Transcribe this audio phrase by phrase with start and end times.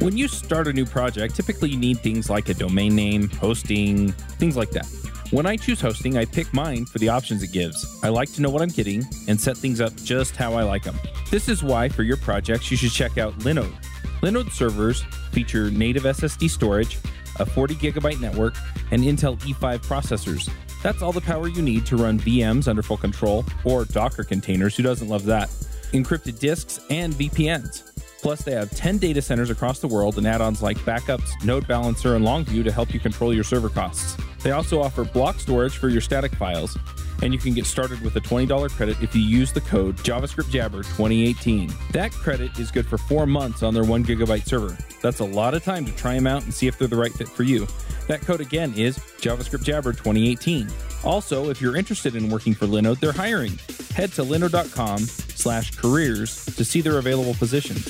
[0.00, 4.12] When you start a new project, typically you need things like a domain name, hosting,
[4.12, 4.86] things like that.
[5.32, 7.98] When I choose hosting, I pick mine for the options it gives.
[8.04, 10.84] I like to know what I'm getting and set things up just how I like
[10.84, 10.96] them.
[11.32, 13.74] This is why, for your projects, you should check out Linode.
[14.22, 15.02] Linode servers
[15.32, 16.98] feature native SSD storage,
[17.40, 18.54] a 40 gigabyte network,
[18.92, 20.48] and Intel E5 processors.
[20.80, 24.76] That's all the power you need to run VMs under full control, or Docker containers,
[24.76, 25.48] who doesn't love that?
[25.92, 27.87] Encrypted disks and VPNs.
[28.20, 31.66] Plus, they have 10 data centers across the world and add ons like backups, Node
[31.68, 34.16] Balancer, and Longview to help you control your server costs.
[34.42, 36.76] They also offer block storage for your static files,
[37.22, 41.92] and you can get started with a $20 credit if you use the code JavaScriptJabber2018.
[41.92, 44.76] That credit is good for four months on their one gigabyte server.
[45.00, 47.12] That's a lot of time to try them out and see if they're the right
[47.12, 47.66] fit for you.
[48.08, 51.04] That code again is JavaScriptJabber2018.
[51.04, 53.58] Also, if you're interested in working for Linode, they're hiring.
[53.94, 57.84] Head to linode.com slash careers to see their available positions.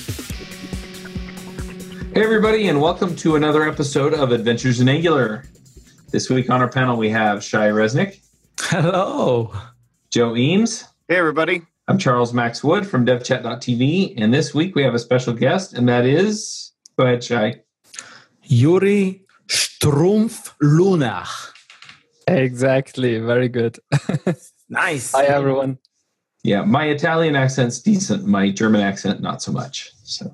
[2.13, 5.45] Hey, everybody, and welcome to another episode of Adventures in Angular.
[6.11, 8.19] This week on our panel, we have Shai Reznik,
[8.59, 9.51] Hello.
[10.11, 10.85] Joe Eames.
[11.07, 11.63] Hey, everybody.
[11.87, 15.89] I'm Charles Max Wood from devchat.tv, and this week we have a special guest, and
[15.89, 17.61] that is, go ahead, Shai.
[18.43, 21.51] Yuri Strumpf Lunach.
[22.27, 23.17] Exactly.
[23.19, 23.79] Very good.
[24.71, 25.13] Nice.
[25.13, 25.79] Hi, everyone.
[26.43, 29.91] Yeah, my Italian accent's decent, my German accent, not so much.
[30.03, 30.31] So,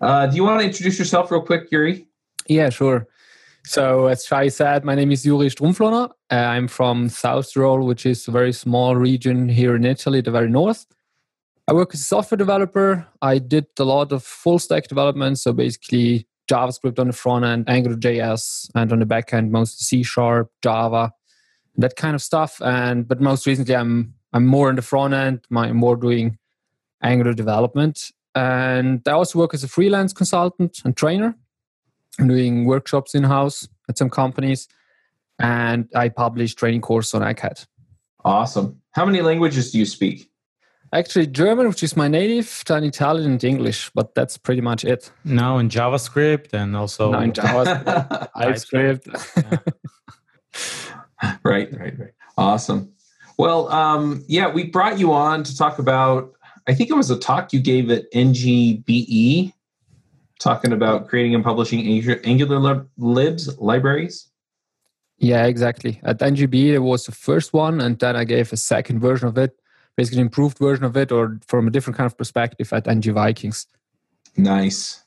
[0.00, 2.06] uh, do you want to introduce yourself real quick, Yuri?
[2.46, 3.06] Yeah, sure.
[3.66, 6.10] So, as Shai said, my name is Yuri Strumpflohner.
[6.30, 10.30] Uh, I'm from South Tyrol, which is a very small region here in Italy, the
[10.30, 10.86] very north.
[11.68, 13.06] I work as a software developer.
[13.20, 17.66] I did a lot of full stack development, so basically JavaScript on the front end,
[17.66, 21.12] AngularJS, and on the back end, mostly C Sharp, Java,
[21.76, 22.60] that kind of stuff.
[22.62, 25.40] And but most recently, I'm I'm more in the front end.
[25.54, 26.38] I'm more doing
[27.02, 31.34] Angular development, and I also work as a freelance consultant and trainer.
[32.18, 34.68] I'm doing workshops in house at some companies,
[35.38, 37.66] and I publish training course on Egghead.
[38.24, 38.80] Awesome.
[38.92, 40.30] How many languages do you speak?
[40.92, 45.12] Actually, German, which is my native, then Italian and English, but that's pretty much it.
[45.24, 49.08] Now in JavaScript and also Now in JavaScript, TypeScript.
[51.22, 51.36] Yeah.
[51.44, 52.10] right, right, right.
[52.36, 52.92] Awesome.
[53.40, 56.34] Well, um, yeah, we brought you on to talk about.
[56.68, 59.54] I think it was a talk you gave at NGBE,
[60.38, 61.80] talking about creating and publishing
[62.22, 64.28] Angular lib- libs libraries.
[65.16, 66.00] Yeah, exactly.
[66.02, 69.38] At NGBE, there was the first one, and then I gave a second version of
[69.38, 69.58] it,
[69.96, 73.66] basically improved version of it, or from a different kind of perspective at NG Vikings.
[74.36, 75.02] Nice.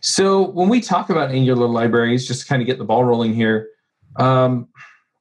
[0.00, 3.34] So when we talk about Angular libraries, just to kind of get the ball rolling
[3.34, 3.68] here,
[4.16, 4.68] um,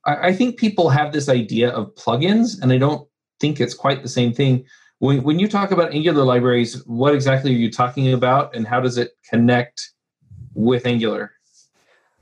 [0.07, 3.07] I, I think people have this idea of plugins, and I don't
[3.39, 4.65] think it's quite the same thing.
[4.99, 8.79] When, when you talk about Angular libraries, what exactly are you talking about, and how
[8.79, 9.91] does it connect
[10.55, 11.33] with Angular?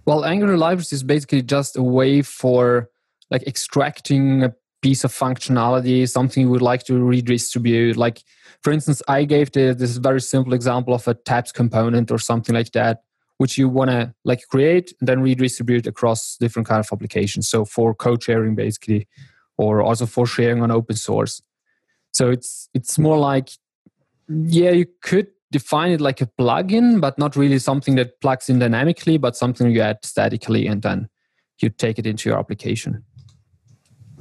[0.05, 2.89] Well, Angular libraries is basically just a way for
[3.31, 7.97] like extracting a piece of functionality, something you would like to redistribute.
[7.97, 8.21] Like,
[8.61, 12.53] for instance, I gave the, this very simple example of a tabs component or something
[12.53, 13.03] like that,
[13.37, 17.49] which you want to like create and then redistribute across different kind of applications.
[17.49, 19.07] So for code sharing, basically,
[19.57, 21.41] or also for sharing on open source.
[22.13, 23.49] So it's it's more like,
[24.27, 28.59] yeah, you could define it like a plugin, but not really something that plugs in
[28.59, 31.09] dynamically, but something you add statically and then
[31.59, 33.03] you take it into your application.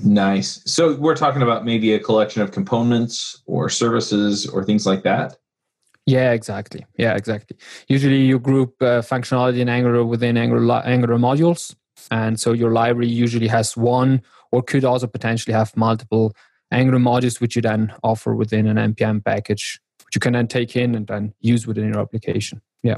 [0.03, 0.60] Nice.
[0.64, 5.36] So we're talking about maybe a collection of components or services or things like that.
[6.06, 6.84] Yeah, exactly.
[6.98, 7.56] Yeah, exactly.
[7.88, 11.75] Usually you group uh, functionality in Angular within Angular, Angular modules.
[12.10, 14.22] And so your library usually has one
[14.53, 16.34] or could also potentially have multiple
[16.70, 20.76] Angular modules, which you then offer within an NPM package, which you can then take
[20.76, 22.60] in and then use within your application.
[22.82, 22.97] Yeah.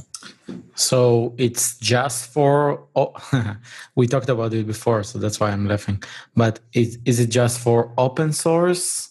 [0.75, 2.85] So it's just for.
[2.97, 3.13] Oh,
[3.95, 6.03] we talked about it before, so that's why I'm laughing.
[6.35, 9.11] But is, is it just for open source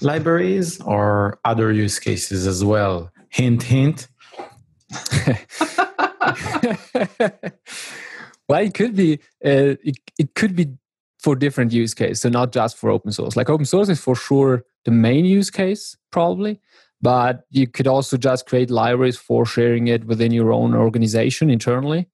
[0.00, 3.10] libraries or other use cases as well?
[3.36, 4.08] Hint, hint.
[8.48, 10.68] well, it could be uh, it, it could be
[11.18, 13.36] for different use case, so not just for open source.
[13.36, 16.62] Like open source is for sure the main use case, probably,
[17.02, 22.08] but you could also just create libraries for sharing it within your own organization internally.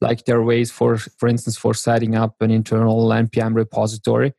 [0.00, 4.32] Like there are ways for, for instance, for setting up an internal npm repository.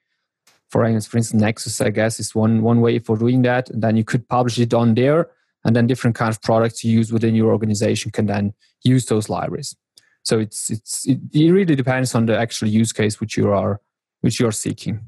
[0.70, 3.70] For instance, for instance, Nexus, I guess, is one one way for doing that.
[3.70, 5.30] And then you could publish it on there,
[5.66, 8.54] and then different kind of products you use within your organization can then
[8.84, 9.76] use those libraries.
[10.24, 13.82] So it's it's it, it really depends on the actual use case which you are
[14.22, 15.02] which you are seeking.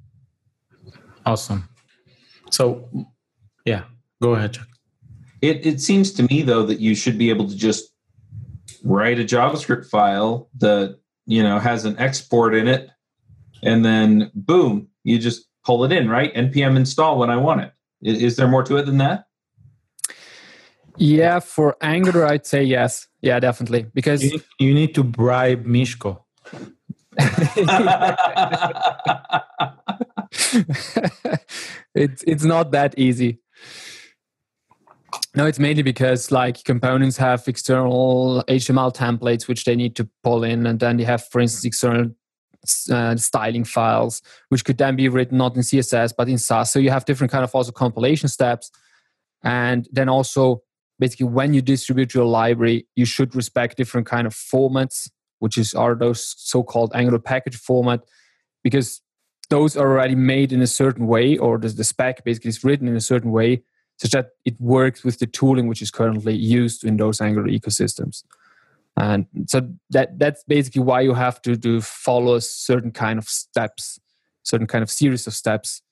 [1.25, 1.67] Awesome.
[2.51, 2.87] So,
[3.65, 3.83] yeah,
[4.21, 4.67] go ahead, Chuck.
[5.41, 7.91] It, it seems to me though that you should be able to just
[8.67, 12.89] just write a JavaScript file that you know has an export in it,
[13.63, 16.33] and then boom, you just pull it in, right?
[16.33, 17.71] npm install when I want it.
[18.01, 19.26] Is, is there more to it than that?
[20.97, 23.07] Yeah, for Angular, I'd say yes.
[23.21, 23.85] Yeah, definitely.
[23.93, 26.21] Because You, you need to bribe Misko.
[31.95, 33.39] it's it's not that easy.
[35.35, 40.43] No, it's mainly because like components have external HTML templates which they need to pull
[40.43, 42.11] in, and then they have, for instance, external
[42.91, 46.71] uh, styling files which could then be written not in CSS but in Sass.
[46.71, 48.69] So you have different kind of also compilation steps,
[49.43, 50.61] and then also
[50.99, 55.09] basically when you distribute your library, you should respect different kind of formats,
[55.39, 58.01] which is are those so-called Angular package format,
[58.63, 59.01] because
[59.49, 62.87] those are already made in a certain way, or the, the spec basically is written
[62.87, 63.63] in a certain way,
[63.97, 68.23] such that it works with the tooling which is currently used in those Angular ecosystems.
[68.99, 73.29] And so that that's basically why you have to do follow a certain kind of
[73.29, 73.99] steps,
[74.43, 75.83] certain kind of series of steps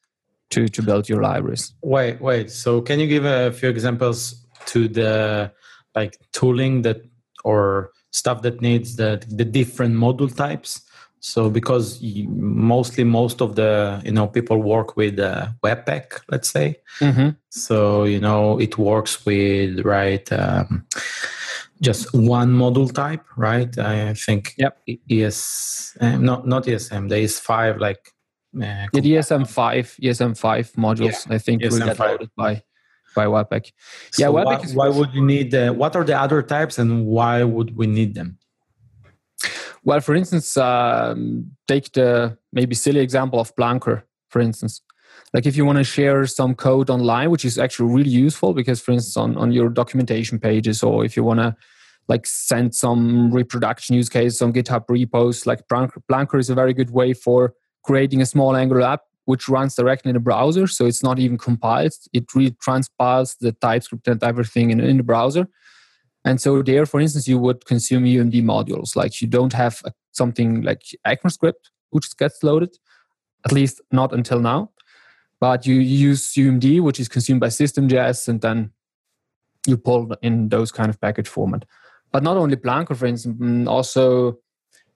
[0.49, 1.73] to to build your libraries.
[1.83, 2.49] Wait, wait.
[2.51, 5.51] So can you give a few examples to the
[5.95, 7.01] like tooling that
[7.43, 10.81] or stuff that needs the the different module types?
[11.19, 16.75] So because mostly most of the you know people work with uh, Webpack, let's say.
[16.99, 17.29] Mm-hmm.
[17.49, 20.31] So you know it works with right.
[20.31, 20.85] Um,
[21.81, 23.75] just one module type, right?
[23.77, 24.53] I think.
[24.57, 24.81] Yep.
[25.09, 27.09] ES, um, not not ESM.
[27.09, 28.11] There is five like.
[28.55, 31.27] Uh, the ESM five, ESM five modules.
[31.27, 31.35] Yeah.
[31.35, 32.63] I think will get loaded by
[33.15, 33.71] by Webpack.
[34.11, 35.55] So yeah, Webpack why, why would you need?
[35.55, 38.37] Uh, what are the other types, and why would we need them?
[39.83, 44.81] Well, for instance, um, take the maybe silly example of Plunker, for instance.
[45.33, 48.81] Like if you want to share some code online, which is actually really useful because,
[48.81, 51.55] for instance, on, on your documentation pages, or if you want to
[52.07, 56.73] like send some reproduction use cases on GitHub repos, like Plunker, Plunker is a very
[56.73, 57.53] good way for
[57.83, 60.67] creating a small Angular app which runs directly in the browser.
[60.67, 61.93] So it's not even compiled.
[62.13, 65.47] It really transpiles the TypeScript and everything in, in the browser.
[66.23, 68.95] And so there, for instance, you would consume UMD modules.
[68.95, 72.75] Like you don't have something like ECMAScript, which gets loaded,
[73.45, 74.71] at least not until now.
[75.39, 78.71] But you use UMD, which is consumed by System.js, and then
[79.67, 81.65] you pull in those kind of package format.
[82.11, 84.39] But not only Plunker, for instance, mm, also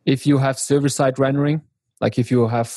[0.05, 1.61] if you have server-side rendering,
[1.99, 2.75] like if you have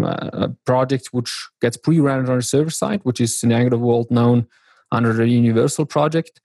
[0.00, 3.78] uh, a project which gets pre-rendered on the server side, which is in the Angular
[3.78, 4.46] world known
[4.90, 6.40] under the Universal project,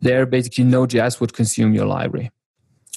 [0.00, 2.30] there basically Node.js would consume your library.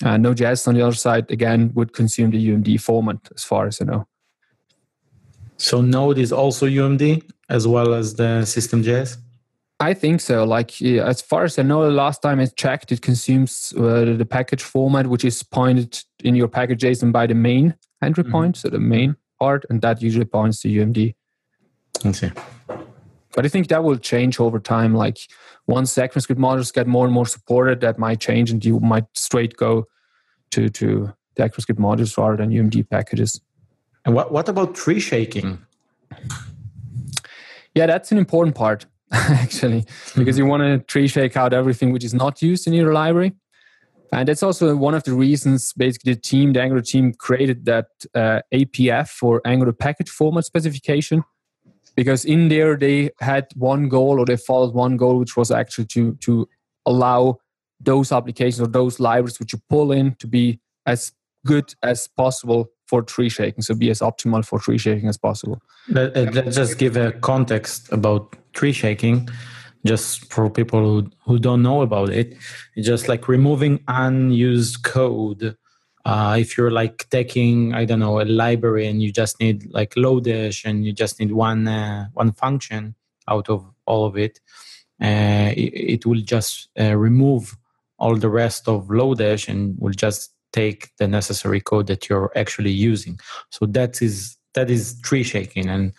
[0.04, 3.82] Uh, Node.js on the other side, again, would consume the UMD format as far as
[3.82, 4.08] I know.
[5.58, 9.18] So Node is also UMD as well as the System.js?
[9.80, 10.46] I think so.
[10.46, 14.16] Like yeah, as far as I know, the last time I checked, it consumes uh,
[14.18, 18.32] the package format, which is pointed in your package JSON by the main entry mm-hmm.
[18.32, 21.16] point, so the main part, and that usually points to UMD.
[22.04, 22.32] I see.
[23.36, 24.94] But I think that will change over time.
[24.94, 25.18] Like
[25.68, 29.58] once ECMAScript modules get more and more supported, that might change, and you might straight
[29.58, 29.86] go
[30.52, 33.42] to to the ECMAScript modules rather than UMD packages.
[34.06, 35.60] And what what about tree shaking?
[37.74, 40.50] Yeah, that's an important part actually, because you mm-hmm.
[40.50, 43.34] want to tree shake out everything which is not used in your library.
[44.12, 47.88] And that's also one of the reasons basically the team, the Angular team, created that
[48.14, 51.24] uh, APF or Angular package format specification.
[51.96, 55.86] Because in there they had one goal or they followed one goal which was actually
[55.86, 56.48] to to
[56.86, 57.38] allow
[57.80, 61.14] those applications or those libraries which you pull in to be as
[61.46, 63.62] good as possible for tree shaking.
[63.62, 65.62] So be as optimal for tree shaking as possible.
[65.90, 69.30] Let, us uh, just give a context about tree shaking
[69.86, 72.36] just for people who, who don't know about it
[72.76, 75.56] it's just like removing unused code.
[76.04, 79.96] Uh, if you're like taking i don't know a library and you just need like
[79.96, 82.94] lodash and you just need one uh, one function
[83.28, 84.40] out of all of it
[85.02, 87.58] uh, it, it, will just uh, remove
[87.98, 92.72] all the rest of lodash and will just take the necessary code that you're actually
[92.72, 93.20] using.
[93.50, 95.68] So that is that is tree shaking.
[95.68, 95.92] And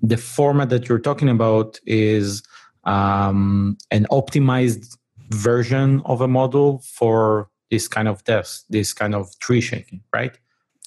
[0.00, 2.42] the format that you're talking about is
[2.86, 4.96] um, an optimized
[5.30, 10.38] version of a model for this kind of death, this kind of tree shaking, right?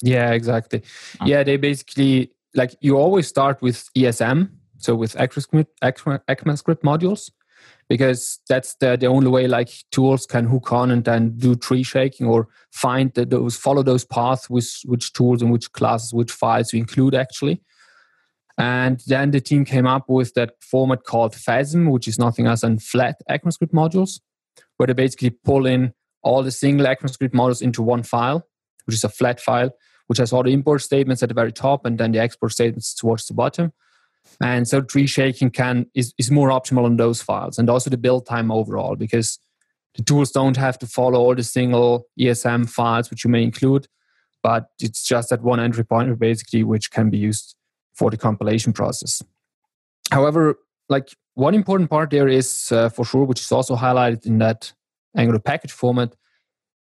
[0.02, 0.84] Yeah, exactly.
[1.20, 1.26] Oh.
[1.26, 7.32] Yeah, they basically like you always start with ESM, so with ECMAScript, ECMAScript modules,
[7.90, 11.84] because that's the, the only way like tools can hook on and then do tree
[11.84, 16.32] shaking or find the, those follow those paths with which tools and which classes, which
[16.32, 17.62] files to include actually.
[18.58, 22.62] And then the team came up with that format called FESM, which is nothing else
[22.62, 24.20] than flat ECMAScript modules,
[24.78, 28.48] where they basically pull in all the single ECMAScript modules into one file,
[28.86, 29.70] which is a flat file,
[30.08, 32.96] which has all the import statements at the very top and then the export statements
[32.96, 33.72] towards the bottom.
[34.42, 37.98] And so tree shaking can is, is more optimal on those files and also the
[37.98, 39.40] build time overall because
[39.96, 43.88] the tools don't have to follow all the single ESM files which you may include,
[44.44, 47.56] but it's just that one entry point basically which can be used
[47.98, 49.22] for the compilation process.
[50.12, 54.38] However, like one important part there is uh, for sure, which is also highlighted in
[54.38, 54.72] that
[55.16, 56.16] Angular package format,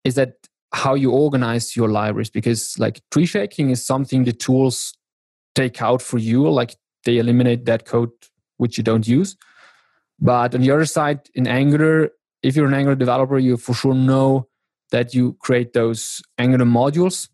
[0.05, 0.35] is that
[0.73, 4.95] how you organize your libraries because like tree shaking is something the tools
[5.55, 8.11] take out for you like they eliminate that code
[8.59, 9.37] which you don't use
[10.21, 12.11] but on the other side in angular
[12.43, 14.47] if you're an angular developer you for sure know
[14.91, 17.29] that you create those angular modules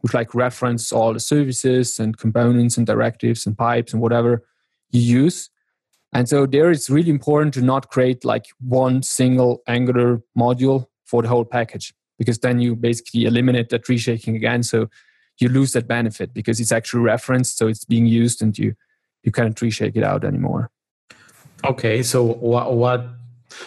[0.00, 4.44] which like reference all the services and components and directives and pipes and whatever
[4.90, 5.50] you use
[6.12, 11.22] and so there it's really important to not create like one single angular module for
[11.22, 14.62] the whole package because then you basically eliminate that tree shaking again.
[14.62, 14.88] So
[15.38, 18.74] you lose that benefit because it's actually referenced, so it's being used, and you
[19.22, 20.70] you can't tree shake it out anymore.
[21.64, 23.06] Okay, so what what?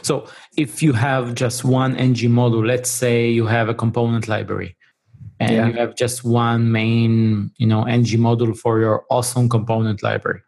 [0.02, 4.76] So if you have just one ng module, let's say you have a component library,
[5.40, 5.68] and yeah.
[5.68, 10.42] you have just one main you know ng module for your awesome component library.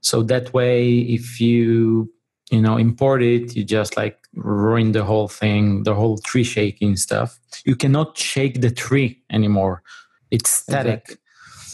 [0.00, 2.10] So that way, if you
[2.52, 6.96] you know import it you just like ruin the whole thing the whole tree shaking
[6.96, 9.82] stuff you cannot shake the tree anymore
[10.30, 11.16] it's static exactly.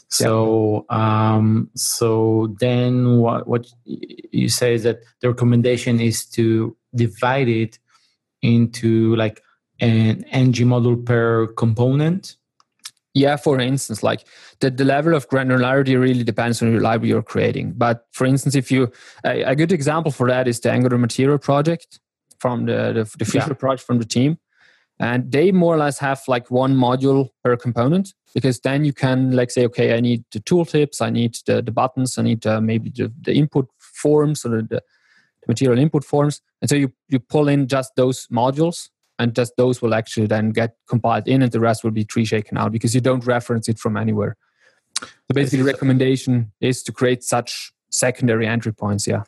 [0.09, 7.49] so um so then what what you say is that the recommendation is to divide
[7.49, 7.79] it
[8.41, 9.43] into like
[9.81, 12.37] an ng module per component
[13.15, 14.25] yeah, for instance, like
[14.61, 17.73] the, the level of granularity really depends on your library you're creating.
[17.77, 18.93] But for instance, if you
[19.25, 22.01] a, a good example for that is the Angular Material project
[22.39, 23.55] from the the, the feature yeah.
[23.55, 24.39] project from the team,
[25.01, 29.33] and they more or less have like one module per component because then you can
[29.33, 32.61] like say, okay, I need the tooltips, I need the, the buttons, I need uh,
[32.61, 34.83] maybe the, the input forms or the, the
[35.49, 39.83] material input forms, and so you you pull in just those modules and just those
[39.83, 42.95] will actually then get compiled in and the rest will be tree shaken out because
[42.95, 44.37] you don't reference it from anywhere.
[45.01, 49.23] So basically the recommendation is to create such secondary entry points yeah.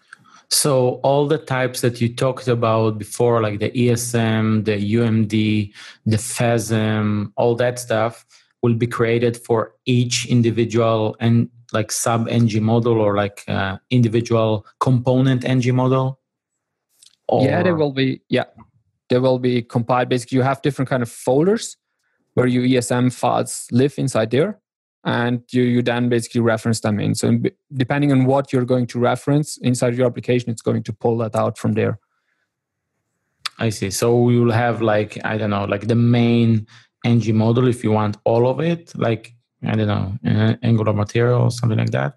[0.53, 5.73] So all the types that you talked about before like the esm the umd
[6.07, 8.27] the fesm all that stuff
[8.63, 14.67] will be created for each individual and like sub ng model or like uh, individual
[14.81, 16.19] component ng model?
[17.29, 17.45] Or...
[17.45, 18.45] yeah there will be yeah
[19.11, 20.09] they will be compiled.
[20.09, 21.77] Basically, you have different kind of folders
[22.35, 24.61] where your ESM files live inside there,
[25.05, 27.15] and you, you then basically reference them in.
[27.15, 27.39] So
[27.75, 31.35] depending on what you're going to reference inside your application, it's going to pull that
[31.35, 31.99] out from there.
[33.59, 33.91] I see.
[33.91, 36.67] So you'll have like I don't know, like the main
[37.05, 39.35] ng model if you want all of it, like
[39.67, 42.15] I don't know, Angular material or something like that.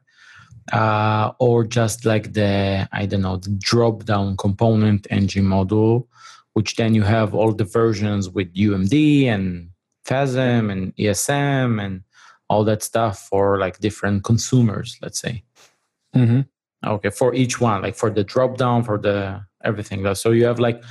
[0.71, 6.07] Uh, or just like the I don't know the drop down component ng module
[6.53, 9.69] which then you have all the versions with UMD and
[10.05, 12.03] FESM and ESM and
[12.49, 15.43] all that stuff for like different consumers, let's say.
[16.15, 16.41] Mm-hmm.
[16.85, 20.13] Okay, for each one, like for the drop down, for the everything.
[20.15, 20.83] So you have like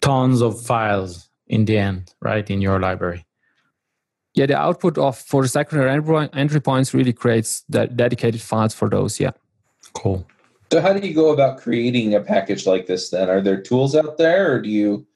[0.00, 3.24] tons of files in the end, right, in your library.
[4.34, 5.92] Yeah, the output of for the secondary
[6.32, 9.20] entry points really creates that dedicated files for those.
[9.20, 9.30] Yeah.
[9.92, 10.26] Cool.
[10.74, 13.30] So how do you go about creating a package like this then?
[13.30, 15.06] Are there tools out there or do you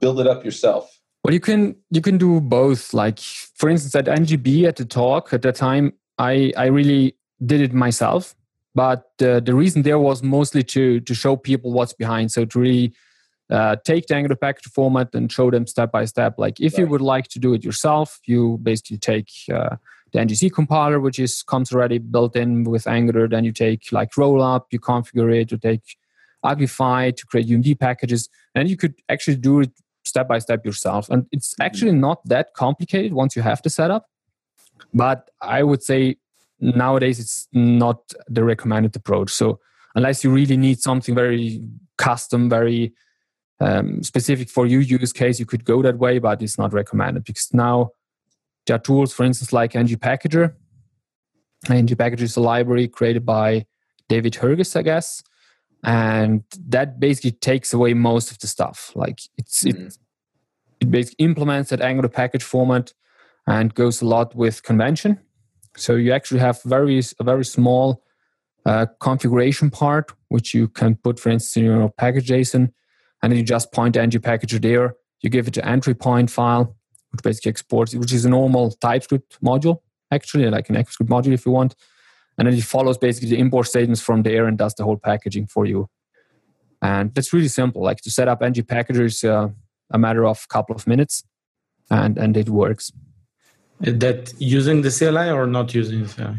[0.00, 0.98] build it up yourself?
[1.22, 2.94] Well, you can you can do both.
[2.94, 7.60] Like for instance, at NGB at the talk at that time, I I really did
[7.60, 8.34] it myself.
[8.74, 12.32] But uh, the reason there was mostly to to show people what's behind.
[12.32, 12.94] So to really
[13.50, 16.38] uh, take the Angular package format and show them step by step.
[16.38, 16.78] Like if right.
[16.78, 19.76] you would like to do it yourself, you basically take uh,
[20.12, 23.28] the NGC compiler, which is comes already built in with Angular.
[23.28, 25.96] Then you take like Rollup, you configure it, you take
[26.44, 29.72] Uglify to create UMD packages, and you could actually do it
[30.04, 31.08] step by step yourself.
[31.10, 31.62] And it's mm-hmm.
[31.62, 34.08] actually not that complicated once you have the setup.
[34.94, 36.16] But I would say
[36.60, 39.30] nowadays it's not the recommended approach.
[39.30, 39.60] So
[39.94, 41.60] unless you really need something very
[41.98, 42.92] custom, very
[43.60, 47.24] um, specific for your use case, you could go that way, but it's not recommended
[47.24, 47.90] because now
[48.66, 50.54] there are tools, for instance, like ng Packager.
[51.70, 53.66] ng Packager is a library created by
[54.08, 55.22] David Herges, I guess,
[55.82, 58.92] and that basically takes away most of the stuff.
[58.94, 59.86] Like it's mm-hmm.
[59.86, 59.98] it,
[60.80, 62.92] it basically implements that Angular package format
[63.46, 65.20] and goes a lot with convention.
[65.76, 68.02] So you actually have very a very small
[68.64, 72.72] uh, configuration part which you can put, for instance, in your package JSON,
[73.22, 76.30] and then you just point the ng Packager there, You give it an entry point
[76.30, 76.75] file,
[77.16, 79.78] which basically exports, which is a normal TypeScript module,
[80.10, 81.74] actually, like an ECMAScript module if you want.
[82.38, 85.46] And then it follows basically the import statements from there and does the whole packaging
[85.46, 85.88] for you.
[86.82, 87.82] And that's really simple.
[87.82, 89.48] Like to set up ng packager is uh,
[89.90, 91.24] a matter of a couple of minutes,
[91.90, 92.92] and and it works.
[93.80, 96.38] That using the CLI or not using the CLI?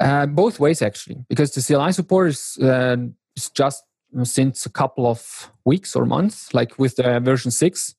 [0.00, 2.96] Uh, both ways actually, because the CLI support is uh,
[3.34, 3.82] is just
[4.22, 6.52] since a couple of weeks or months.
[6.52, 7.94] Like with the version six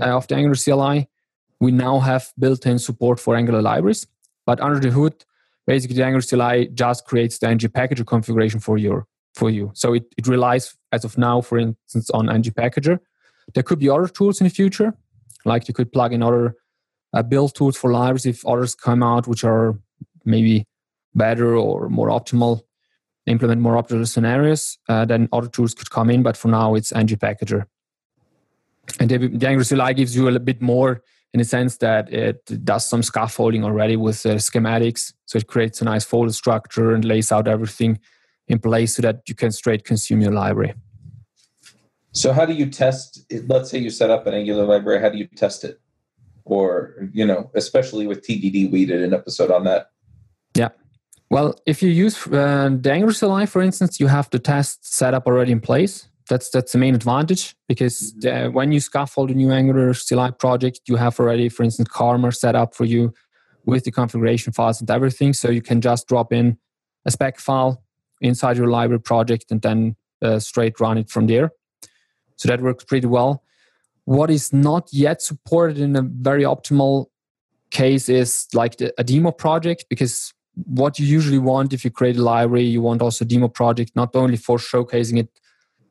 [0.00, 1.08] uh, of the Angular CLI,
[1.62, 4.04] we now have built-in support for Angular libraries.
[4.46, 5.24] But under the hood,
[5.64, 9.70] basically the Angular CLI just creates the ng packager configuration for your for you.
[9.74, 12.98] So it, it relies as of now, for instance, on ng packager.
[13.54, 14.92] There could be other tools in the future,
[15.44, 16.56] like you could plug in other
[17.14, 19.78] uh, build tools for libraries if others come out which are
[20.24, 20.66] maybe
[21.14, 22.62] better or more optimal,
[23.26, 24.78] implement more optimal scenarios.
[24.88, 27.66] Uh, then other tools could come in, but for now it's ng packager.
[28.98, 31.02] And the, the Angular CLI gives you a bit more
[31.32, 35.12] in the sense that it does some scaffolding already with uh, schematics.
[35.24, 37.98] So it creates a nice folder structure and lays out everything
[38.48, 40.74] in place so that you can straight consume your library.
[42.12, 43.24] So how do you test?
[43.46, 45.00] Let's say you set up an Angular library.
[45.00, 45.80] How do you test it?
[46.44, 49.90] Or you know, especially with TDD, we did an episode on that.
[50.54, 50.68] Yeah.
[51.30, 55.14] Well, if you use uh, the Angular CLI, for instance, you have the test set
[55.14, 56.08] up already in place.
[56.32, 58.44] That's that's the main advantage because mm-hmm.
[58.44, 62.32] the, when you scaffold a new Angular CLI project, you have already, for instance, Karma
[62.32, 63.12] set up for you
[63.66, 65.34] with the configuration files and everything.
[65.34, 66.56] So you can just drop in
[67.04, 67.82] a spec file
[68.22, 71.50] inside your library project and then uh, straight run it from there.
[72.36, 73.44] So that works pretty well.
[74.06, 77.08] What is not yet supported in a very optimal
[77.70, 82.16] case is like the, a demo project because what you usually want if you create
[82.16, 85.28] a library, you want also a demo project, not only for showcasing it,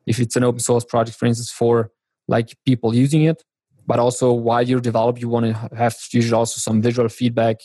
[0.06, 1.90] if it's an open source project, for instance, for
[2.28, 3.42] like people using it,
[3.86, 7.58] but also while you're develop, you want to have usually also some visual feedback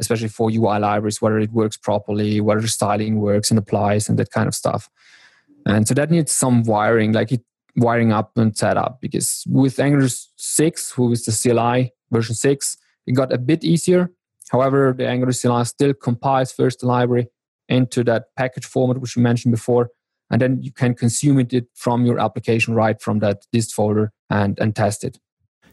[0.00, 4.18] especially for UI libraries, whether it works properly, whether the styling works and applies, and
[4.18, 4.88] that kind of stuff.
[5.66, 7.42] And so that needs some wiring, like it
[7.76, 8.98] wiring up and set up.
[9.00, 14.10] Because with Angular 6, who is the CLI version 6, it got a bit easier.
[14.50, 17.28] However, the Angular CLI still compiles first the library
[17.68, 19.90] into that package format, which we mentioned before.
[20.30, 24.58] And then you can consume it from your application right from that dist folder and,
[24.58, 25.18] and test it.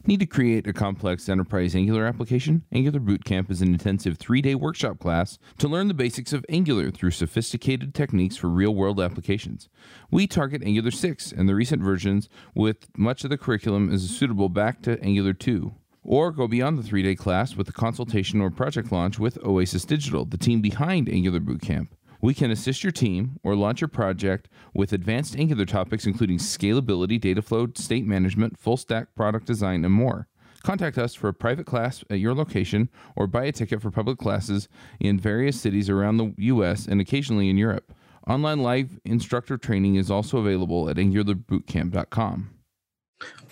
[0.06, 2.64] Need to create a complex enterprise Angular application?
[2.72, 6.90] Angular Bootcamp is an intensive three day workshop class to learn the basics of Angular
[6.90, 9.68] through sophisticated techniques for real world applications.
[10.10, 14.48] We target Angular 6 and the recent versions, with much of the curriculum is suitable
[14.48, 15.74] back to Angular 2.
[16.02, 19.84] Or go beyond the three day class with a consultation or project launch with Oasis
[19.84, 21.88] Digital, the team behind Angular Bootcamp.
[22.20, 27.20] We can assist your team or launch your project with advanced Angular topics including scalability,
[27.20, 30.26] data flow, state management, full stack product design, and more.
[30.62, 34.18] Contact us for a private class at your location or buy a ticket for public
[34.18, 37.92] classes in various cities around the US and occasionally in Europe.
[38.26, 42.50] Online live instructor training is also available at angularbootcamp.com.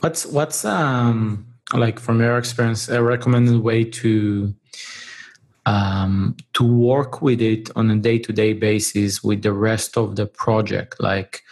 [0.00, 4.54] What's what's um like from your experience a recommended way to
[5.66, 10.14] um, to work with it on a day to day basis with the rest of
[10.14, 10.96] the project.
[11.00, 11.42] Like,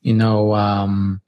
[0.00, 1.20] you know, um,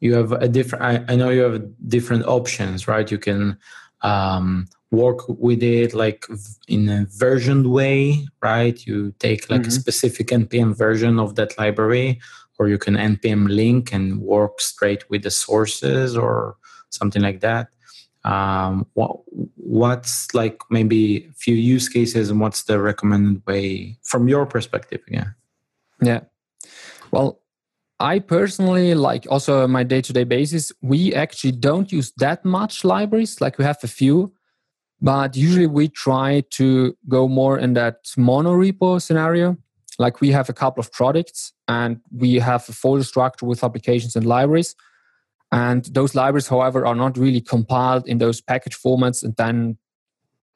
[0.00, 3.10] you have a different, I, I, know you have different options, right?
[3.10, 3.58] You can
[4.02, 6.24] um, work with it like
[6.68, 8.86] in a versioned way, right?
[8.86, 9.68] You take like mm-hmm.
[9.68, 12.20] a specific NPM version of that library,
[12.60, 16.56] or you can NPM link and work straight with the sources or
[16.90, 17.68] something like that
[18.24, 19.16] um, what
[19.68, 25.02] what's like maybe a few use cases and what's the recommended way from your perspective
[25.08, 25.28] yeah?
[26.00, 26.20] Yeah.
[27.10, 27.40] Well
[28.00, 33.40] i personally like also on my day-to-day basis we actually don't use that much libraries
[33.40, 34.32] like we have a few
[35.00, 39.56] but usually we try to go more in that mono repo scenario.
[39.98, 44.16] Like we have a couple of products and we have a folder structure with applications
[44.16, 44.74] and libraries
[45.50, 49.78] and those libraries, however, are not really compiled in those package formats and then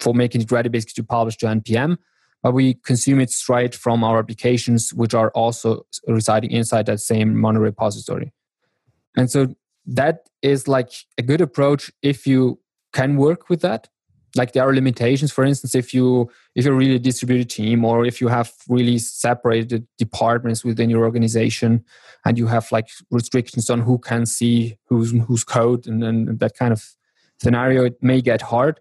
[0.01, 1.97] for making it ready basically to publish to NPM.
[2.43, 7.41] But we consume it straight from our applications, which are also residing inside that same
[7.41, 8.33] mono repository.
[9.17, 9.55] And so
[9.87, 12.59] that is like a good approach if you
[12.93, 13.89] can work with that
[14.35, 15.33] like there are limitations.
[15.33, 18.99] For instance if you if you're really a distributed team or if you have really
[18.99, 21.85] separated departments within your organization
[22.25, 26.57] and you have like restrictions on who can see whose whose code and, and that
[26.57, 26.85] kind of
[27.41, 28.81] scenario it may get hard.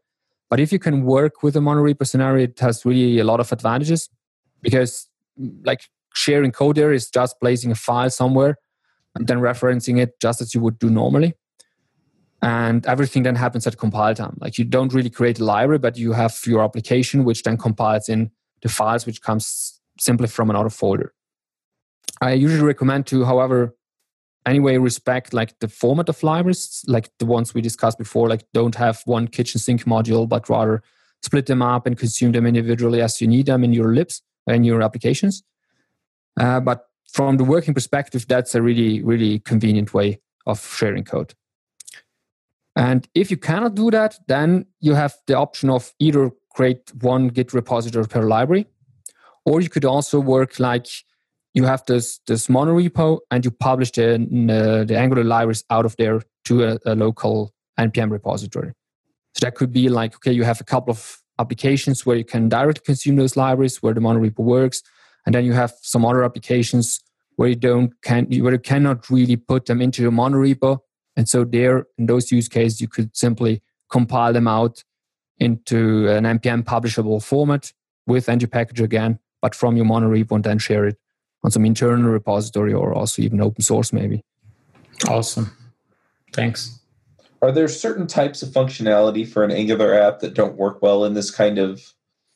[0.50, 3.52] But if you can work with a monorepo scenario it has really a lot of
[3.52, 4.10] advantages
[4.62, 5.08] because
[5.64, 8.58] like sharing code there is just placing a file somewhere
[9.16, 11.34] and then referencing it just as you would do normally
[12.41, 14.38] and everything then happens at compile time.
[14.39, 18.10] Like you don't really create a library, but you have your application which then compiles
[18.10, 21.13] in the files which comes simply from another folder.
[22.21, 23.75] I usually recommend to, however,
[24.45, 28.75] anyway respect like the format of libraries, like the ones we discussed before, like don't
[28.75, 30.82] have one kitchen sink module, but rather
[31.23, 34.65] split them up and consume them individually as you need them in your libs and
[34.65, 35.43] your applications.
[36.39, 41.36] Uh, but from the working perspective, that's a really, really convenient way of sharing code.
[42.76, 47.28] And if you cannot do that, then you have the option of either create one
[47.28, 48.68] Git repository per library,
[49.46, 50.88] or you could also work like
[51.54, 55.86] you have this this monorepo and you publish the, the, uh, the Angular libraries out
[55.86, 58.74] of there to a, a, local npm repository.
[59.36, 62.48] So that could be like okay, you have a couple of applications where you can
[62.48, 64.82] directly consume those libraries where the monorepo works,
[65.26, 67.02] and then you have some other applications
[67.36, 70.80] where you don't can where you cannot really put them into your monorepo
[71.15, 74.84] and so there, in those use cases, you could simply compile them out
[75.39, 77.74] into an npm publishable format
[78.08, 80.97] with ng-package again, but from your monorepo and then share it
[81.43, 84.24] on some internal repository or also even open source maybe.
[85.08, 85.52] Awesome.
[86.34, 86.80] Thanks.
[87.41, 91.15] Are there certain types of functionality for an Angular app that don't work well in
[91.15, 91.82] this kind of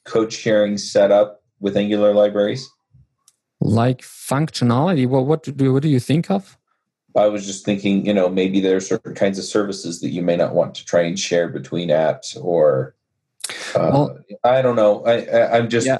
[0.05, 2.67] code sharing setup with Angular libraries?
[3.61, 6.57] Like functionality, well, what do what do you think of?
[7.15, 10.21] I was just thinking, you know, maybe there are certain kinds of services that you
[10.21, 12.95] may not want to try and share between apps, or
[13.75, 15.03] uh, well, I don't know.
[15.05, 15.99] I, I am just yeah.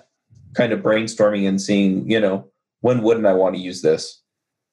[0.54, 2.48] kind of brainstorming and seeing, you know,
[2.82, 4.22] when wouldn't I want to use this?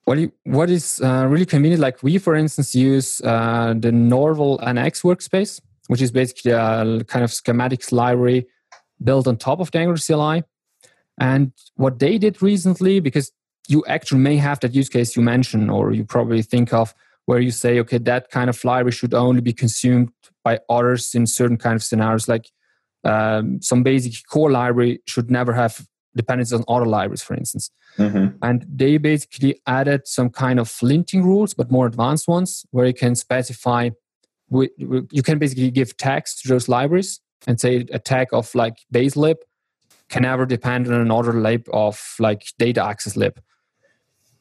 [0.05, 1.81] What you, what is uh, really convenient?
[1.81, 7.25] Like we, for instance, use uh, the Nrwl NX workspace, which is basically a kind
[7.25, 8.47] of schematics library
[9.03, 10.45] built on top of the Angular CLI.
[11.21, 13.31] And what they did recently, because
[13.73, 16.95] you actually may have that use case you mentioned, or you probably think of
[17.27, 20.11] where you say, okay, that kind of library should only be consumed
[20.45, 22.51] by others in certain kind of scenarios, like
[23.05, 27.71] um, some basic core library should never have dependencies on other libraries, for instance.
[27.97, 28.37] Mm-hmm.
[28.43, 32.95] And they basically added some kind of linting rules, but more advanced ones, where you
[32.95, 33.91] can specify,
[34.51, 39.17] you can basically give tags to those libraries and say a tag of like base
[39.17, 39.39] lib
[40.09, 43.41] can never depend on another lib of like data access lib.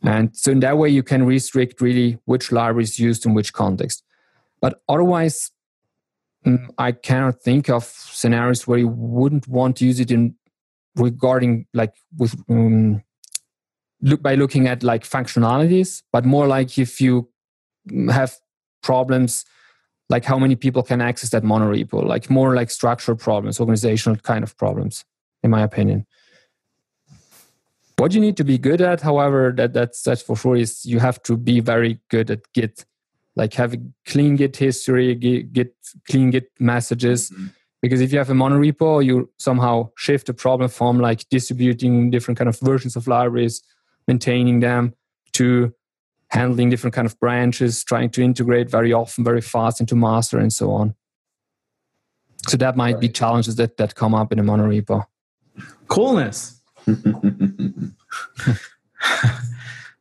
[0.03, 3.53] And so in that way, you can restrict really which library is used in which
[3.53, 4.03] context.
[4.59, 5.51] But otherwise,
[6.45, 10.35] mm, I cannot think of scenarios where you wouldn't want to use it in
[10.95, 13.03] regarding like with um,
[14.01, 17.29] look by looking at like functionalities, but more like if you
[18.09, 18.35] have
[18.81, 19.45] problems
[20.11, 24.43] like how many people can access that monorepo, like more like structural problems, organizational kind
[24.43, 25.05] of problems,
[25.41, 26.05] in my opinion.
[28.01, 30.97] What you need to be good at, however, that that's that's for sure is you
[30.97, 32.83] have to be very good at Git,
[33.35, 35.75] like have a clean Git history, Git, Git
[36.09, 37.29] clean Git messages.
[37.29, 37.45] Mm-hmm.
[37.79, 42.39] Because if you have a monorepo, you somehow shift the problem from like distributing different
[42.39, 43.61] kind of versions of libraries,
[44.07, 44.95] maintaining them,
[45.33, 45.71] to
[46.29, 50.51] handling different kind of branches, trying to integrate very often, very fast into master, and
[50.51, 50.95] so on.
[52.47, 53.01] So that might right.
[53.01, 55.05] be challenges that that come up in a monorepo.
[55.87, 56.60] Coolness.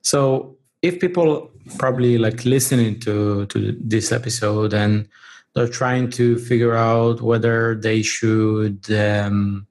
[0.03, 5.09] so if people probably like listening to to this episode and
[5.55, 9.67] they're trying to figure out whether they should um,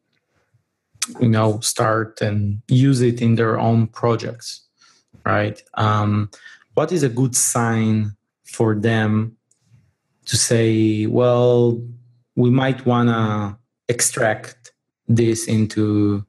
[1.19, 4.69] you know start and use it in their own projects
[5.29, 5.61] right?
[5.75, 6.29] Um,
[6.73, 9.37] what is a good sign for them
[10.25, 11.81] to say well
[12.35, 14.71] we might want to extract
[15.07, 16.25] this into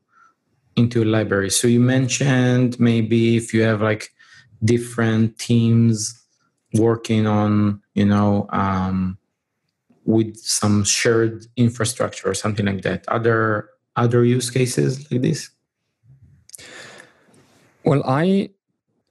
[0.81, 1.51] into a library.
[1.51, 4.13] So you mentioned maybe if you have like
[4.65, 6.21] different teams
[6.75, 9.19] working on, you know, um,
[10.05, 13.07] with some shared infrastructure or something like that.
[13.09, 15.51] Other other use cases like this?
[17.85, 18.51] Well, I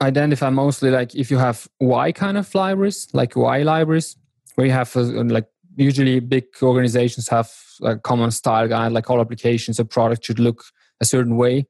[0.02, 4.16] identify mostly like if you have UI kind of libraries, like UI libraries,
[4.56, 7.52] where you have uh, like usually big organizations have
[7.82, 10.64] a common style guide, like all applications, a product should look
[11.02, 11.66] a certain way.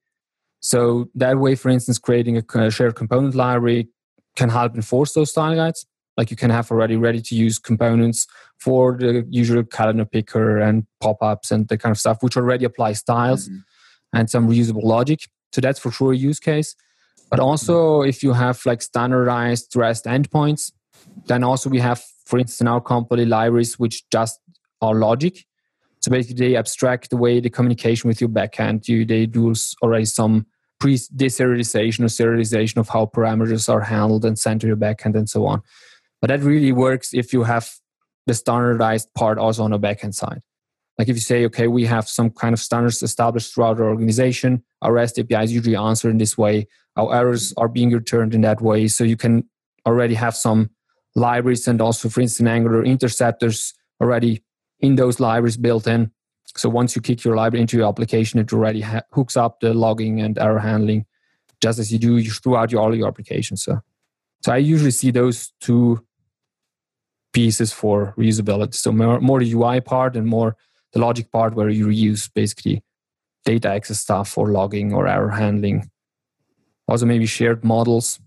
[0.60, 3.90] So that way, for instance, creating a shared component library
[4.36, 5.86] can help enforce those style guides.
[6.18, 10.86] Like you can have already ready to use components for the usual calendar picker and
[11.00, 13.60] pop ups and the kind of stuff, which already apply styles mm-hmm.
[14.18, 15.22] and some reusable logic.
[15.54, 16.76] So that's for sure a use case.
[17.30, 20.72] But also, if you have like standardized REST endpoints,
[21.28, 24.40] then also we have, for instance, in our company libraries which just
[24.82, 25.46] are logic.
[26.10, 28.88] So basically, they abstract the way the communication with your backend.
[28.88, 30.48] You, they do already some
[30.80, 35.30] pre deserialization or serialization of how parameters are handled and sent to your backend and
[35.30, 35.62] so on.
[36.20, 37.70] But that really works if you have
[38.26, 40.42] the standardized part also on the backend side.
[40.98, 44.64] Like if you say, okay, we have some kind of standards established throughout our organization,
[44.82, 48.62] our REST APIs usually answer in this way, our errors are being returned in that
[48.62, 48.88] way.
[48.88, 49.48] So you can
[49.86, 50.72] already have some
[51.16, 54.42] libraries and also, for instance, Angular interceptors already
[54.80, 56.12] in those libraries built in.
[56.56, 59.74] So once you kick your library into your application, it already ha- hooks up the
[59.74, 61.06] logging and error handling,
[61.62, 63.64] just as you do throughout your, all your applications.
[63.64, 63.80] So,
[64.42, 66.04] so I usually see those two
[67.34, 68.74] pieces for reusability.
[68.76, 70.56] So more, more the UI part and more
[70.94, 72.84] the logic part where you reuse basically
[73.46, 75.90] data access stuff for logging or error handling.
[76.88, 78.20] Also maybe shared models,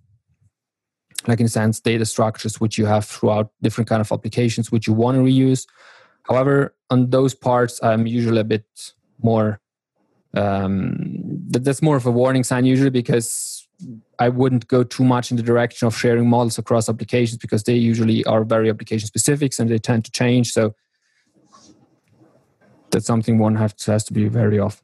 [1.27, 4.87] like in a sense data structures which you have throughout different kind of applications which
[4.87, 5.67] you want to reuse.
[6.25, 8.67] However, on those parts, I'm usually a bit
[9.23, 9.61] more.
[10.35, 13.69] Um, that's more of a warning sign usually because
[14.19, 17.75] I wouldn't go too much in the direction of sharing models across applications because they
[17.75, 20.53] usually are very application specific and they tend to change.
[20.53, 20.75] So
[22.91, 24.83] that's something one has to, has to be very off.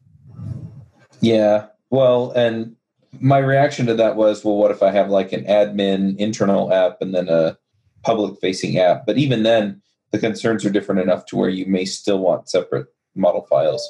[1.21, 1.67] Yeah.
[1.91, 2.75] Well, and
[3.21, 7.01] my reaction to that was, well, what if I have like an admin internal app
[7.01, 7.57] and then a
[8.03, 9.07] public facing app?
[9.07, 12.87] But even then, the concerns are different enough to where you may still want separate
[13.15, 13.89] model files.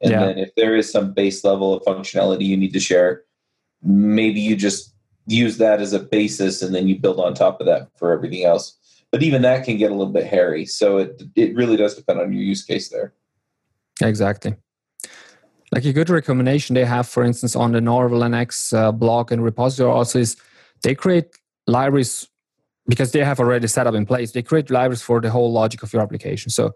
[0.00, 0.26] And yeah.
[0.26, 3.22] then if there is some base level of functionality you need to share,
[3.82, 4.94] maybe you just
[5.26, 8.44] use that as a basis and then you build on top of that for everything
[8.44, 8.76] else.
[9.10, 10.66] But even that can get a little bit hairy.
[10.66, 13.14] So it it really does depend on your use case there.
[14.02, 14.54] Exactly.
[15.72, 19.42] Like a good recommendation they have, for instance, on the Nrwl NX uh, blog and
[19.42, 20.36] repository also is
[20.82, 21.26] they create
[21.66, 22.28] libraries
[22.88, 24.32] because they have already set up in place.
[24.32, 26.50] They create libraries for the whole logic of your application.
[26.50, 26.72] So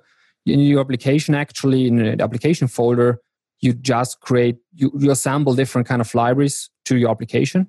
[0.46, 3.20] in your application, actually, in the application folder,
[3.60, 7.68] you just create you, you assemble different kind of libraries to your application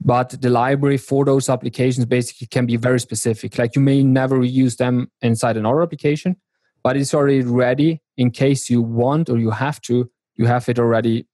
[0.00, 4.42] but the library for those applications basically can be very specific like you may never
[4.42, 6.36] use them inside another application
[6.82, 10.78] but it's already ready in case you want or you have to you have it
[10.78, 11.26] already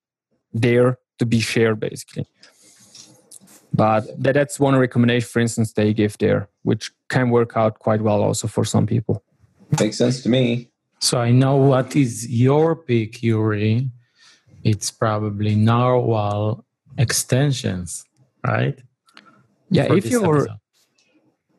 [0.53, 2.27] there to be shared basically
[3.77, 8.01] but that, that's one recommendation for instance they give there which can work out quite
[8.01, 9.23] well also for some people
[9.81, 13.91] makes sense to me so i know what is your pick yuri
[14.65, 16.65] it's probably narwhal
[16.99, 18.05] extensions
[18.45, 18.79] right
[19.71, 20.47] yeah if you're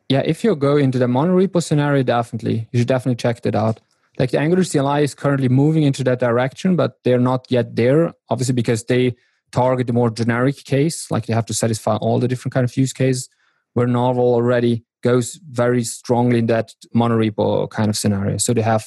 [0.08, 3.80] yeah, if you go into the monorepo scenario, definitely you should definitely check that out.
[4.18, 8.12] Like the Angular CLI is currently moving into that direction, but they're not yet there.
[8.30, 9.14] Obviously, because they
[9.52, 12.76] target the more generic case, like they have to satisfy all the different kind of
[12.76, 13.28] use cases.
[13.74, 18.38] Where Narwhal already goes very strongly in that monorepo kind of scenario.
[18.38, 18.86] So they have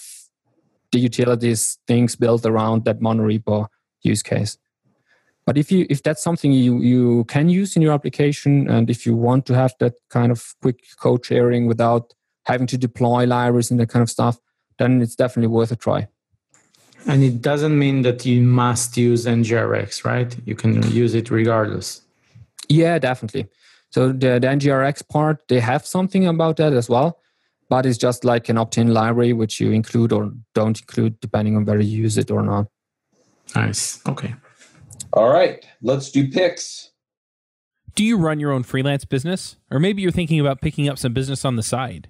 [0.92, 3.68] the utilities things built around that monorepo
[4.02, 4.58] use case.
[5.46, 9.06] But if you if that's something you you can use in your application, and if
[9.06, 12.14] you want to have that kind of quick code sharing without
[12.46, 14.40] having to deploy libraries and that kind of stuff,
[14.78, 16.08] then it's definitely worth a try.
[17.08, 20.36] And it doesn't mean that you must use NGRX, right?
[20.46, 22.02] You can use it regardless.
[22.70, 23.48] Yeah, definitely.
[23.90, 27.20] So the, the NGRX part, they have something about that as well,
[27.70, 31.66] but it's just like an opt-in library which you include or don't include depending on
[31.66, 32.68] whether you use it or not.
[33.56, 34.00] Nice.
[34.08, 34.34] Okay.
[35.14, 36.92] All right, let's do picks.
[37.96, 39.58] Do you run your own freelance business?
[39.70, 42.10] Or maybe you're thinking about picking up some business on the side?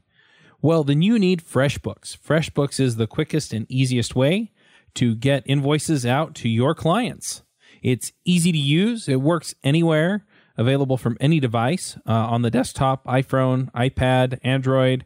[0.61, 2.15] Well, then you need FreshBooks.
[2.19, 4.51] FreshBooks is the quickest and easiest way
[4.95, 7.43] to get invoices out to your clients.
[7.81, 10.25] It's easy to use, it works anywhere,
[10.57, 15.05] available from any device uh, on the desktop, iPhone, iPad, Android,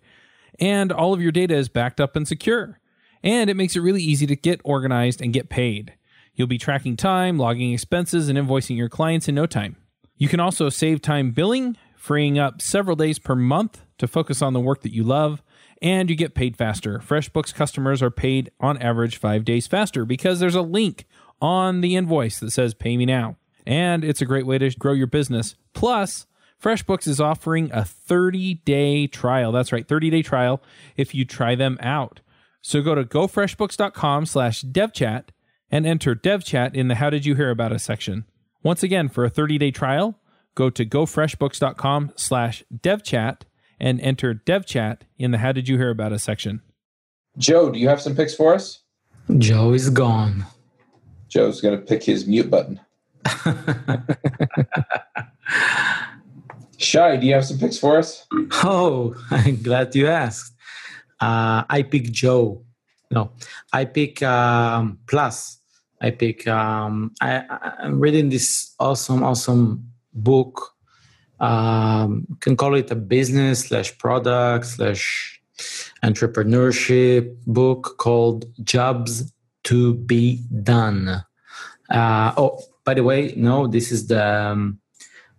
[0.59, 2.79] and all of your data is backed up and secure.
[3.23, 5.93] And it makes it really easy to get organized and get paid.
[6.33, 9.77] You'll be tracking time, logging expenses, and invoicing your clients in no time.
[10.17, 14.53] You can also save time billing, freeing up several days per month to focus on
[14.53, 15.41] the work that you love,
[15.81, 16.99] and you get paid faster.
[16.99, 21.05] FreshBooks customers are paid on average five days faster because there's a link
[21.41, 23.35] on the invoice that says Pay Me Now.
[23.65, 25.55] And it's a great way to grow your business.
[25.73, 26.27] Plus,
[26.61, 29.51] FreshBooks is offering a 30 day trial.
[29.51, 30.61] That's right, 30 day trial
[30.95, 32.21] if you try them out.
[32.61, 35.25] So go to gofreshbooks.com slash devchat
[35.69, 38.25] and enter devchat in the How Did You Hear About Us section.
[38.63, 40.19] Once again, for a 30 day trial,
[40.55, 43.41] go to gofreshbooks.com slash devchat
[43.79, 46.61] and enter devchat in the How Did You Hear About Us section.
[47.37, 48.81] Joe, do you have some picks for us?
[49.37, 50.45] Joe is gone.
[51.27, 52.79] Joe's going to pick his mute button.
[56.77, 58.25] Shai, do you have some picks for us?
[58.63, 60.53] Oh, I'm glad you asked.
[61.19, 62.63] Uh, I pick Joe.
[63.11, 63.31] No,
[63.73, 65.59] I pick um, Plus.
[66.01, 66.47] I pick.
[66.47, 67.43] Um, I,
[67.79, 70.74] I'm reading this awesome, awesome book
[71.39, 75.41] um, can call it a business slash product slash
[76.03, 81.23] entrepreneurship book called Jobs to Be Done.
[81.89, 84.79] Uh, oh, by the way, no, this is the um,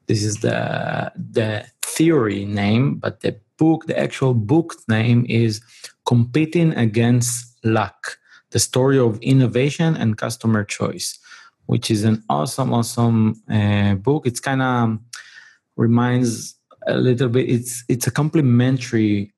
[0.06, 5.61] this is the the theory name, but the book, the actual book name is
[6.04, 8.18] Competing Against Luck:
[8.50, 11.18] The Story of Innovation and Customer Choice,
[11.66, 14.26] which is an awesome, awesome uh, book.
[14.26, 14.98] It's kind of
[15.76, 16.54] reminds
[16.86, 17.48] a little bit.
[17.48, 19.32] It's it's a complementary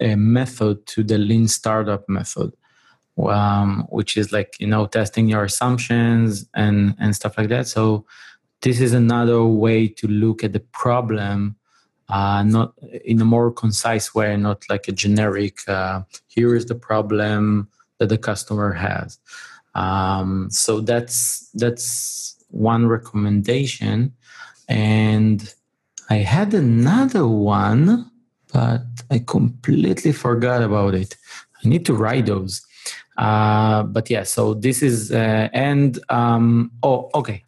[0.00, 2.52] uh, method to the lean startup method
[3.24, 8.04] um, which is like you know testing your assumptions and and stuff like that so
[8.62, 11.56] this is another way to look at the problem
[12.08, 12.72] uh, not
[13.04, 17.68] in a more concise way not like a generic uh, here is the problem
[17.98, 19.18] that the customer has
[19.74, 24.12] um, so that's that's one recommendation
[24.68, 25.54] and
[26.10, 28.10] i had another one
[28.52, 31.16] but i completely forgot about it
[31.64, 32.66] i need to write those
[33.16, 37.42] uh, but yeah, so this is uh, and um, oh okay,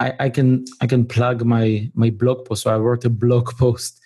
[0.00, 2.62] I, I can I can plug my my blog post.
[2.62, 4.00] So I wrote a blog post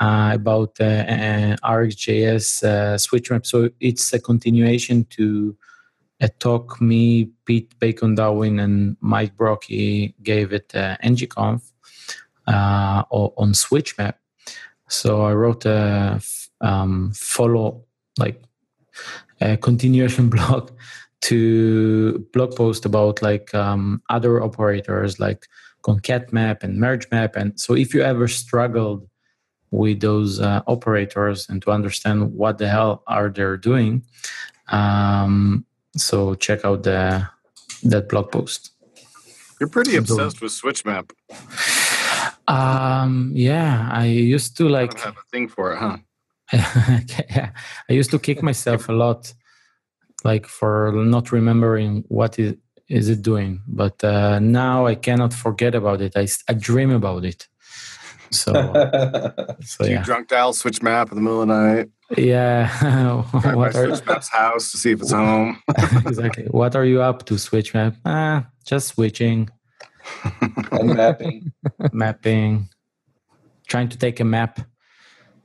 [0.00, 3.46] uh, about uh, uh RxJS uh, switch map.
[3.46, 5.56] So it's a continuation to
[6.20, 11.60] a talk me, Pete Bacon Darwin, and Mike Brocchi gave it uh, ngconf
[12.46, 14.18] uh, on switch map.
[14.88, 16.20] So I wrote a
[16.60, 17.84] um, follow
[18.18, 18.42] like
[19.40, 20.70] a continuation blog
[21.22, 25.46] to blog post about like um, other operators like
[25.82, 27.36] concat map and merge map.
[27.36, 29.08] And so if you ever struggled
[29.72, 34.02] with those uh, operators and to understand what the hell are they doing
[34.68, 35.64] um,
[35.96, 37.28] so check out the
[37.84, 38.72] that blog post.
[39.60, 41.12] You're pretty obsessed with switch map
[42.48, 45.96] um yeah i used to like have a thing for it huh
[46.52, 47.50] yeah,
[47.90, 49.32] I used to kick myself a lot,
[50.24, 52.54] like for not remembering what is
[52.88, 53.62] is it doing.
[53.66, 56.16] But uh, now I cannot forget about it.
[56.16, 57.48] I, I dream about it.
[58.30, 58.52] So,
[59.60, 59.98] so yeah.
[59.98, 61.88] you drunk dial switch map in the middle of the night.
[62.16, 63.22] Yeah.
[63.54, 65.60] what are, switch map's house to see if it's home.
[66.06, 66.44] exactly.
[66.44, 67.96] What are you up to, switch map?
[68.04, 69.48] Ah, just switching.
[70.72, 71.52] And mapping.
[71.92, 72.68] mapping.
[73.66, 74.60] Trying to take a map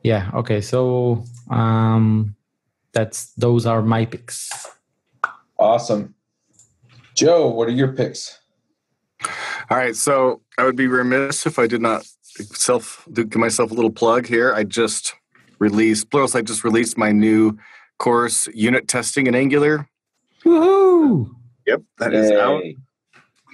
[0.04, 2.36] yeah okay so um
[2.94, 4.50] that's those are my picks
[5.60, 6.16] awesome
[7.14, 8.40] joe what are your picks
[9.70, 13.74] all right so i would be remiss if i did not self give myself a
[13.74, 15.14] little plug here i just
[15.60, 17.58] released pluralsight just released my new
[18.00, 19.88] course unit testing in angular
[20.44, 21.30] Woohoo!
[21.68, 22.20] yep that Yay.
[22.20, 22.64] is out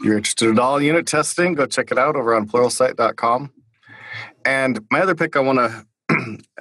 [0.04, 3.52] you're interested in all unit testing go check it out over on pluralsight.com
[4.46, 5.86] and my other pick i want to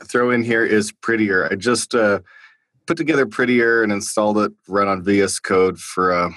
[0.05, 1.49] throw in here is Prettier.
[1.51, 2.21] I just uh,
[2.87, 6.31] put together Prettier and installed it, run on VS Code for uh,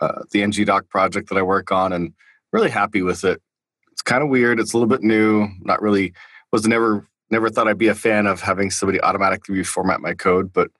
[0.00, 2.12] uh, the ngDoc project that I work on, and
[2.52, 3.40] really happy with it.
[3.92, 4.58] It's kind of weird.
[4.58, 5.48] It's a little bit new.
[5.60, 6.12] Not really
[6.50, 10.52] was never never thought I'd be a fan of having somebody automatically reformat my code,
[10.52, 10.70] but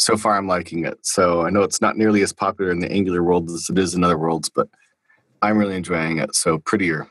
[0.00, 0.98] so far I'm liking it.
[1.02, 3.94] So I know it's not nearly as popular in the Angular world as it is
[3.94, 4.68] in other worlds, but
[5.42, 6.34] I'm really enjoying it.
[6.34, 7.10] So prettier.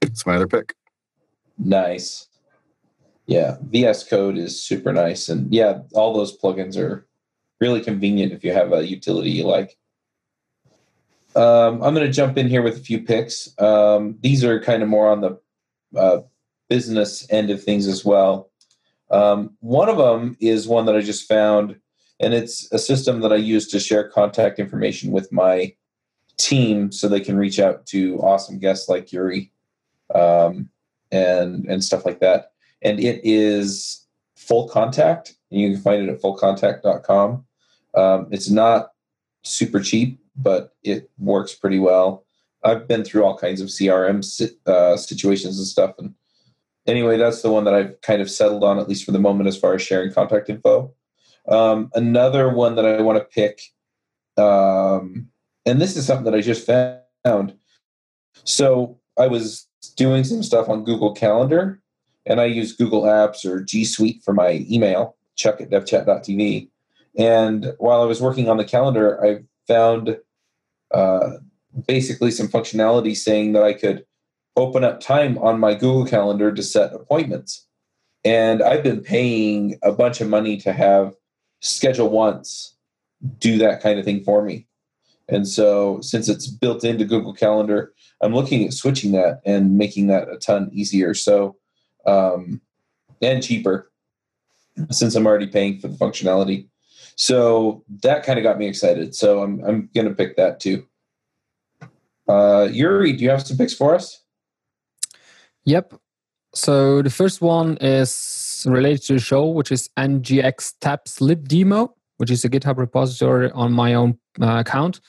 [0.00, 0.74] It's my other pick.
[1.58, 2.26] Nice.
[3.26, 7.06] Yeah, VS Code is super nice, and yeah, all those plugins are
[7.60, 9.76] really convenient if you have a utility you like.
[11.36, 13.48] Um, I'm going to jump in here with a few picks.
[13.60, 15.38] Um, these are kind of more on the
[15.96, 16.22] uh,
[16.68, 18.50] business end of things as well.
[19.10, 21.76] Um, one of them is one that I just found,
[22.20, 25.74] and it's a system that I use to share contact information with my
[26.36, 29.52] team so they can reach out to awesome guests like Yuri
[30.14, 30.68] um,
[31.10, 32.50] and and stuff like that
[32.82, 34.06] and it is
[34.38, 35.34] FullContact.
[35.50, 37.44] You can find it at fullcontact.com.
[37.94, 38.92] Um, it's not
[39.42, 42.24] super cheap, but it works pretty well.
[42.62, 44.22] I've been through all kinds of CRM
[44.66, 45.94] uh, situations and stuff.
[45.98, 46.14] And
[46.86, 49.48] anyway, that's the one that I've kind of settled on, at least for the moment,
[49.48, 50.92] as far as sharing contact info.
[51.50, 53.60] Um, another one that I want to pick,
[54.36, 55.28] um,
[55.66, 57.54] and this is something that I just found.
[58.44, 61.80] So I was doing some stuff on Google Calendar
[62.26, 66.68] and I use Google Apps or G Suite for my email, chuck at devchat.tv.
[67.18, 70.18] And while I was working on the calendar, I found
[70.92, 71.30] uh,
[71.86, 74.04] basically some functionality saying that I could
[74.56, 77.66] open up time on my Google Calendar to set appointments.
[78.24, 81.14] And I've been paying a bunch of money to have
[81.60, 82.76] Schedule Once
[83.38, 84.66] do that kind of thing for me.
[85.28, 90.08] And so, since it's built into Google Calendar, I'm looking at switching that and making
[90.08, 91.14] that a ton easier.
[91.14, 91.56] So,
[92.06, 92.60] um,
[93.22, 93.90] and cheaper.
[94.90, 96.68] since I'm already paying for the functionality.
[97.16, 99.14] So that kind of got me excited.
[99.14, 100.86] So I'm I'm gonna pick that too.
[102.28, 104.22] Uh, Yuri, do you have some picks for us?
[105.64, 105.94] Yep.
[106.54, 108.10] So the first one is
[108.66, 113.50] related to the show, which is ngx tabs lib demo, which is a GitHub repository
[113.52, 115.00] on my own uh, account.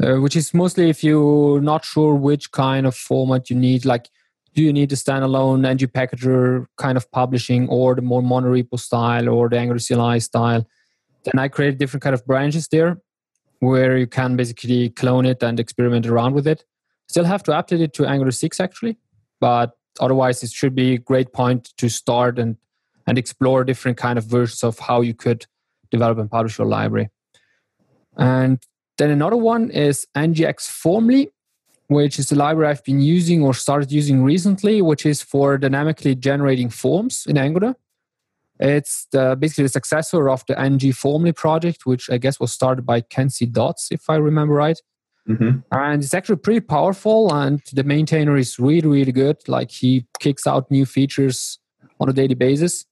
[0.00, 4.08] Uh, which is mostly if you're not sure which kind of format you need, like
[4.54, 9.28] do you need the standalone ng packager kind of publishing or the more monorepo style
[9.28, 10.66] or the Angular CLI style,
[11.24, 13.00] then I created different kind of branches there
[13.60, 16.64] where you can basically clone it and experiment around with it.
[17.08, 18.98] Still have to update it to Angular 6 actually,
[19.40, 22.56] but otherwise it should be a great point to start and
[23.06, 25.46] and explore different kind of versions of how you could
[25.90, 27.08] develop and publish your library.
[28.18, 28.62] And
[28.98, 31.30] then another one is ngx formly,
[31.86, 36.14] which is the library I've been using or started using recently, which is for dynamically
[36.16, 37.76] generating forms in Angular.
[38.60, 42.84] It's the, basically the successor of the ng formly project, which I guess was started
[42.84, 44.78] by Kent Dodds if I remember right.
[45.28, 45.58] Mm-hmm.
[45.72, 49.36] And it's actually pretty powerful, and the maintainer is really, really good.
[49.46, 51.58] Like he kicks out new features
[52.00, 52.86] on a daily basis.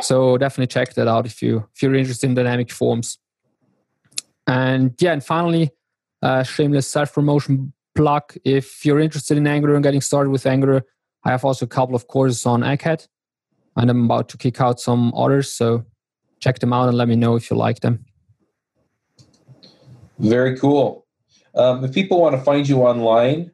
[0.00, 3.18] So definitely check that out if you if you're interested in dynamic forms.
[4.46, 5.70] And yeah, and finally,
[6.22, 8.34] uh, shameless self promotion plug.
[8.44, 10.84] If you're interested in Angular and getting started with Angular,
[11.24, 13.06] I have also a couple of courses on Egghead,
[13.76, 15.52] and I'm about to kick out some others.
[15.52, 15.84] So
[16.40, 18.04] check them out and let me know if you like them.
[20.18, 21.06] Very cool.
[21.54, 23.50] Um, if people want to find you online,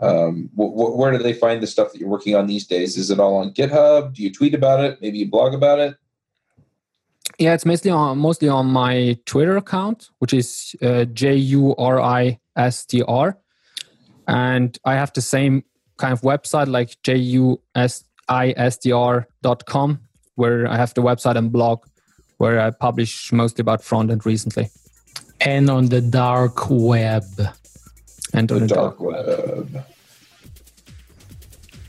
[0.00, 2.96] um, wh- wh- where do they find the stuff that you're working on these days?
[2.96, 4.14] Is it all on GitHub?
[4.14, 5.00] Do you tweet about it?
[5.00, 5.96] Maybe you blog about it?
[7.38, 12.00] Yeah, it's mostly on mostly on my Twitter account, which is uh, J U R
[12.00, 13.36] I S T R,
[14.26, 15.64] and I have the same
[15.98, 20.00] kind of website like J U S I S T R dot com,
[20.36, 21.84] where I have the website and blog,
[22.38, 24.70] where I publish mostly about front end recently
[25.40, 27.24] and on the dark web.
[28.32, 29.72] And on the, the dark, dark web.
[29.72, 29.84] web.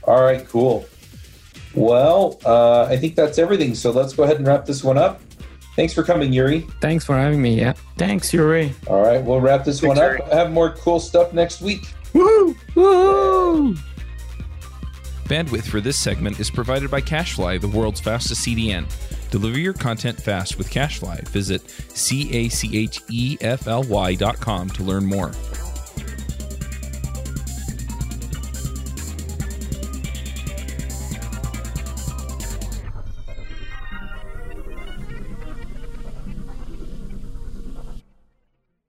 [0.03, 0.85] All right, cool.
[1.75, 3.75] Well, uh, I think that's everything.
[3.75, 5.21] So let's go ahead and wrap this one up.
[5.75, 6.61] Thanks for coming, Yuri.
[6.81, 7.59] Thanks for having me.
[7.59, 7.73] Yeah.
[7.97, 8.73] Thanks, Yuri.
[8.87, 10.17] All right, we'll wrap this Thanks, one up.
[10.17, 10.31] Yuri.
[10.31, 11.85] Have more cool stuff next week.
[12.13, 12.55] Woo!
[12.73, 13.75] Woo!
[15.25, 18.85] Bandwidth for this segment is provided by CacheFly, the world's fastest CDN.
[19.31, 21.27] Deliver your content fast with CacheFly.
[21.29, 21.61] Visit
[21.93, 25.31] C A C H E F L Y dot com to learn more.